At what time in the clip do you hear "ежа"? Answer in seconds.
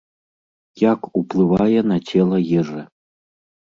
2.61-2.81